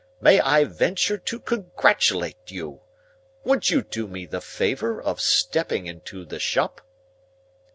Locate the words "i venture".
0.41-1.19